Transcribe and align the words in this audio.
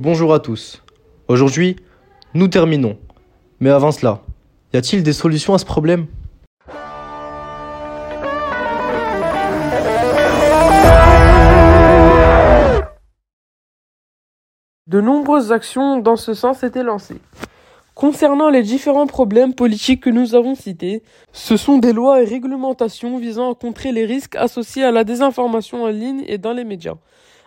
Bonjour 0.00 0.34
à 0.34 0.40
tous. 0.40 0.82
Aujourd'hui, 1.28 1.76
nous 2.34 2.48
terminons. 2.48 2.98
Mais 3.60 3.70
avant 3.70 3.92
cela, 3.92 4.22
y 4.72 4.76
a-t-il 4.76 5.04
des 5.04 5.12
solutions 5.12 5.54
à 5.54 5.58
ce 5.58 5.64
problème? 5.64 6.08
De 14.88 15.00
nombreuses 15.00 15.52
actions 15.52 15.98
dans 15.98 16.16
ce 16.16 16.34
sens 16.34 16.64
étaient 16.64 16.82
lancées. 16.82 17.20
Concernant 17.94 18.50
les 18.50 18.64
différents 18.64 19.06
problèmes 19.06 19.54
politiques 19.54 20.02
que 20.02 20.10
nous 20.10 20.34
avons 20.34 20.56
cités, 20.56 21.04
ce 21.32 21.56
sont 21.56 21.78
des 21.78 21.92
lois 21.92 22.20
et 22.20 22.24
réglementations 22.24 23.16
visant 23.18 23.52
à 23.52 23.54
contrer 23.54 23.92
les 23.92 24.06
risques 24.06 24.34
associés 24.34 24.82
à 24.82 24.90
la 24.90 25.04
désinformation 25.04 25.84
en 25.84 25.88
ligne 25.88 26.24
et 26.26 26.38
dans 26.38 26.52
les 26.52 26.64
médias, 26.64 26.96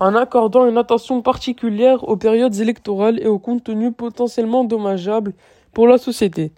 en 0.00 0.14
accordant 0.14 0.66
une 0.66 0.78
attention 0.78 1.20
particulière 1.20 2.08
aux 2.08 2.16
périodes 2.16 2.56
électorales 2.56 3.20
et 3.22 3.26
aux 3.26 3.38
contenus 3.38 3.92
potentiellement 3.96 4.64
dommageables 4.64 5.34
pour 5.72 5.86
la 5.86 5.98
société. 5.98 6.52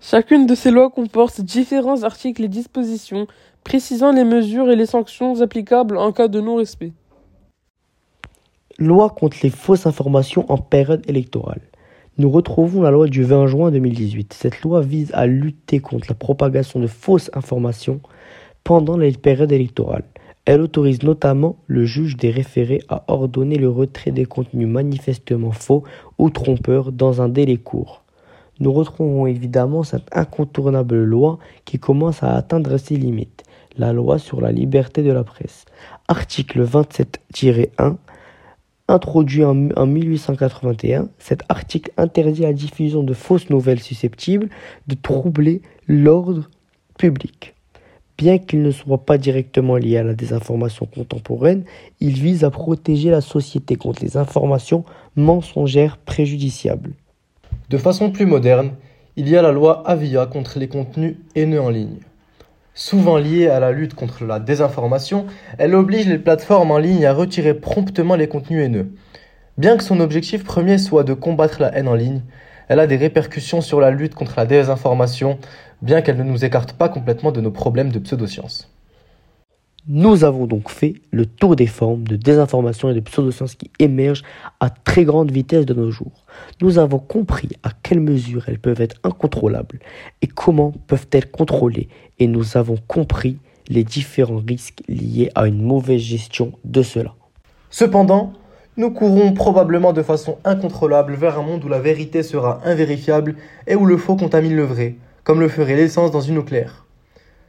Chacune 0.00 0.46
de 0.46 0.54
ces 0.56 0.72
lois 0.72 0.90
comporte 0.90 1.40
différents 1.40 2.02
articles 2.02 2.42
et 2.42 2.48
dispositions 2.48 3.28
précisant 3.62 4.12
les 4.12 4.24
mesures 4.24 4.70
et 4.70 4.76
les 4.76 4.86
sanctions 4.86 5.40
applicables 5.40 5.96
en 5.96 6.10
cas 6.10 6.26
de 6.26 6.40
non-respect. 6.40 6.92
Loi 8.78 9.10
contre 9.10 9.38
les 9.44 9.50
fausses 9.50 9.86
informations 9.86 10.44
en 10.50 10.58
période 10.58 11.08
électorale. 11.08 11.62
Nous 12.18 12.30
retrouvons 12.30 12.82
la 12.82 12.90
loi 12.90 13.06
du 13.06 13.22
20 13.22 13.46
juin 13.46 13.70
2018. 13.70 14.32
Cette 14.32 14.62
loi 14.62 14.80
vise 14.80 15.12
à 15.14 15.26
lutter 15.26 15.78
contre 15.78 16.06
la 16.08 16.14
propagation 16.14 16.80
de 16.80 16.86
fausses 16.86 17.30
informations 17.32 18.00
pendant 18.64 18.96
les 18.96 19.12
périodes 19.12 19.52
électorales. 19.52 20.04
Elle 20.46 20.60
autorise 20.60 21.02
notamment 21.02 21.56
le 21.66 21.84
juge 21.84 22.16
des 22.16 22.30
référés 22.30 22.80
à 22.88 23.02
ordonner 23.08 23.56
le 23.56 23.68
retrait 23.68 24.12
des 24.12 24.26
contenus 24.26 24.68
manifestement 24.68 25.50
faux 25.50 25.82
ou 26.18 26.30
trompeurs 26.30 26.92
dans 26.92 27.20
un 27.20 27.28
délai 27.28 27.56
court. 27.56 28.04
Nous 28.60 28.72
retrouvons 28.72 29.26
évidemment 29.26 29.82
cette 29.82 30.08
incontournable 30.16 31.02
loi 31.02 31.40
qui 31.64 31.80
commence 31.80 32.22
à 32.22 32.34
atteindre 32.36 32.76
ses 32.76 32.94
limites, 32.94 33.42
la 33.76 33.92
loi 33.92 34.18
sur 34.18 34.40
la 34.40 34.52
liberté 34.52 35.02
de 35.02 35.10
la 35.10 35.24
presse. 35.24 35.64
Article 36.06 36.64
27-1 36.64 37.96
Introduit 38.88 39.44
en, 39.44 39.54
1881, 39.54 41.08
cet 41.18 41.42
article 41.48 41.90
interdit 41.96 42.42
la 42.42 42.52
diffusion 42.52 43.02
de 43.02 43.14
fausses 43.14 43.50
nouvelles 43.50 43.82
susceptibles 43.82 44.48
de 44.86 44.94
troubler 44.94 45.60
l'ordre 45.88 46.48
public. 46.96 47.55
Bien 48.18 48.38
qu'il 48.38 48.62
ne 48.62 48.70
soit 48.70 49.04
pas 49.04 49.18
directement 49.18 49.76
lié 49.76 49.98
à 49.98 50.02
la 50.02 50.14
désinformation 50.14 50.86
contemporaine, 50.86 51.64
il 52.00 52.14
vise 52.14 52.44
à 52.44 52.50
protéger 52.50 53.10
la 53.10 53.20
société 53.20 53.76
contre 53.76 54.02
les 54.02 54.16
informations 54.16 54.84
mensongères 55.16 55.98
préjudiciables. 55.98 56.92
De 57.68 57.76
façon 57.76 58.10
plus 58.10 58.24
moderne, 58.24 58.70
il 59.16 59.28
y 59.28 59.36
a 59.36 59.42
la 59.42 59.52
loi 59.52 59.82
Avia 59.86 60.26
contre 60.26 60.58
les 60.58 60.68
contenus 60.68 61.16
haineux 61.34 61.60
en 61.60 61.68
ligne. 61.68 61.98
Souvent 62.74 63.16
liée 63.16 63.48
à 63.48 63.60
la 63.60 63.72
lutte 63.72 63.94
contre 63.94 64.24
la 64.24 64.38
désinformation, 64.38 65.26
elle 65.58 65.74
oblige 65.74 66.06
les 66.06 66.18
plateformes 66.18 66.70
en 66.70 66.78
ligne 66.78 67.06
à 67.06 67.14
retirer 67.14 67.54
promptement 67.54 68.16
les 68.16 68.28
contenus 68.28 68.64
haineux. 68.64 68.92
Bien 69.58 69.76
que 69.76 69.84
son 69.84 70.00
objectif 70.00 70.44
premier 70.44 70.76
soit 70.76 71.02
de 71.02 71.14
combattre 71.14 71.60
la 71.60 71.74
haine 71.74 71.88
en 71.88 71.94
ligne, 71.94 72.20
elle 72.68 72.80
a 72.80 72.86
des 72.86 72.96
répercussions 72.96 73.60
sur 73.60 73.80
la 73.80 73.90
lutte 73.90 74.14
contre 74.14 74.34
la 74.36 74.46
désinformation, 74.46 75.38
bien 75.82 76.02
qu'elle 76.02 76.16
ne 76.16 76.24
nous 76.24 76.44
écarte 76.44 76.72
pas 76.72 76.88
complètement 76.88 77.32
de 77.32 77.40
nos 77.40 77.50
problèmes 77.50 77.90
de 77.90 77.98
pseudosciences. 77.98 78.70
Nous 79.88 80.24
avons 80.24 80.46
donc 80.46 80.68
fait 80.68 80.94
le 81.12 81.26
tour 81.26 81.54
des 81.54 81.68
formes 81.68 82.08
de 82.08 82.16
désinformation 82.16 82.90
et 82.90 82.94
de 82.94 82.98
pseudosciences 82.98 83.54
qui 83.54 83.70
émergent 83.78 84.24
à 84.58 84.68
très 84.68 85.04
grande 85.04 85.30
vitesse 85.30 85.64
de 85.64 85.74
nos 85.74 85.92
jours. 85.92 86.24
Nous 86.60 86.78
avons 86.78 86.98
compris 86.98 87.50
à 87.62 87.70
quelle 87.84 88.00
mesure 88.00 88.48
elles 88.48 88.58
peuvent 88.58 88.80
être 88.80 88.96
incontrôlables 89.04 89.78
et 90.22 90.26
comment 90.26 90.72
peuvent-elles 90.88 91.30
contrôler 91.30 91.88
et 92.18 92.26
nous 92.26 92.56
avons 92.56 92.78
compris 92.88 93.38
les 93.68 93.84
différents 93.84 94.42
risques 94.44 94.82
liés 94.88 95.30
à 95.36 95.46
une 95.46 95.62
mauvaise 95.62 96.00
gestion 96.00 96.52
de 96.64 96.82
cela. 96.82 97.14
Cependant, 97.70 98.32
nous 98.78 98.90
courons 98.90 99.32
probablement 99.32 99.94
de 99.94 100.02
façon 100.02 100.38
incontrôlable 100.44 101.14
vers 101.14 101.38
un 101.38 101.42
monde 101.42 101.64
où 101.64 101.68
la 101.68 101.80
vérité 101.80 102.22
sera 102.22 102.60
invérifiable 102.64 103.36
et 103.66 103.74
où 103.74 103.86
le 103.86 103.96
faux 103.96 104.16
contamine 104.16 104.54
le 104.54 104.64
vrai, 104.64 104.96
comme 105.24 105.40
le 105.40 105.48
ferait 105.48 105.76
l'essence 105.76 106.10
dans 106.10 106.20
une 106.20 106.36
eau 106.36 106.42
claire. 106.42 106.84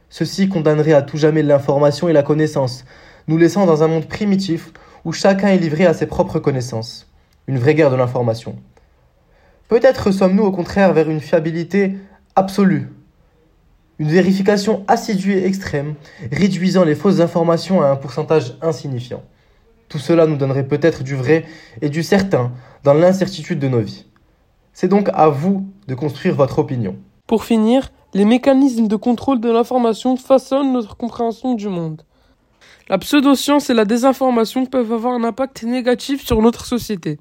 Ceci 0.08 0.48
condamnerait 0.48 0.94
à 0.94 1.02
tout 1.02 1.18
jamais 1.18 1.42
l'information 1.42 2.08
et 2.08 2.14
la 2.14 2.22
connaissance, 2.22 2.86
nous 3.26 3.36
laissant 3.36 3.66
dans 3.66 3.82
un 3.82 3.88
monde 3.88 4.08
primitif 4.08 4.72
où 5.04 5.12
chacun 5.12 5.48
est 5.48 5.58
livré 5.58 5.84
à 5.84 5.92
ses 5.92 6.06
propres 6.06 6.38
connaissances. 6.38 7.06
Une 7.46 7.58
vraie 7.58 7.74
guerre 7.74 7.90
de 7.90 7.96
l'information. 7.96 8.56
Peut-être 9.68 10.12
sommes-nous 10.12 10.44
au 10.44 10.52
contraire 10.52 10.94
vers 10.94 11.10
une 11.10 11.20
fiabilité 11.20 11.96
absolue. 12.36 12.88
Une 13.98 14.08
vérification 14.08 14.82
assidue 14.88 15.34
et 15.34 15.44
extrême, 15.44 15.94
réduisant 16.32 16.84
les 16.84 16.94
fausses 16.94 17.20
informations 17.20 17.82
à 17.82 17.88
un 17.88 17.96
pourcentage 17.96 18.56
insignifiant. 18.62 19.22
Tout 19.88 19.98
cela 19.98 20.26
nous 20.26 20.36
donnerait 20.36 20.68
peut-être 20.68 21.02
du 21.02 21.14
vrai 21.14 21.46
et 21.80 21.88
du 21.88 22.02
certain 22.02 22.52
dans 22.84 22.94
l'incertitude 22.94 23.58
de 23.58 23.68
nos 23.68 23.80
vies. 23.80 24.06
C'est 24.72 24.88
donc 24.88 25.08
à 25.14 25.28
vous 25.28 25.66
de 25.86 25.94
construire 25.94 26.34
votre 26.34 26.58
opinion. 26.58 26.96
Pour 27.26 27.44
finir, 27.44 27.90
les 28.14 28.24
mécanismes 28.24 28.88
de 28.88 28.96
contrôle 28.96 29.40
de 29.40 29.50
l'information 29.50 30.16
façonnent 30.16 30.72
notre 30.72 30.96
compréhension 30.96 31.54
du 31.54 31.68
monde. 31.68 32.02
La 32.88 32.98
pseudoscience 32.98 33.68
et 33.68 33.74
la 33.74 33.84
désinformation 33.84 34.66
peuvent 34.66 34.92
avoir 34.92 35.14
un 35.14 35.24
impact 35.24 35.62
négatif 35.62 36.24
sur 36.24 36.40
notre 36.40 36.64
société. 36.64 37.18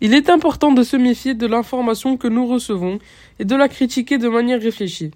Il 0.00 0.14
est 0.14 0.30
important 0.30 0.72
de 0.72 0.82
se 0.82 0.96
méfier 0.96 1.34
de 1.34 1.46
l'information 1.46 2.16
que 2.16 2.28
nous 2.28 2.46
recevons 2.46 2.98
et 3.38 3.44
de 3.44 3.56
la 3.56 3.68
critiquer 3.68 4.18
de 4.18 4.28
manière 4.28 4.60
réfléchie. 4.60 5.10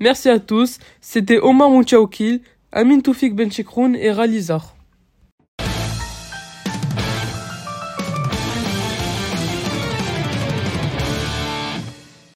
Merci 0.00 0.28
à 0.28 0.38
tous, 0.38 0.78
c'était 1.00 1.38
Omar 1.38 1.70
Moutiaoukil, 1.70 2.40
Amin 2.72 3.00
Toufik 3.00 3.34
Benchikroun 3.34 3.96
et 3.96 4.10
Ralizar. 4.10 4.77